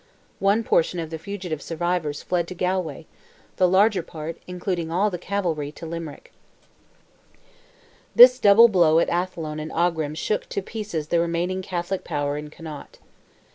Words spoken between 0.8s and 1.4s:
of the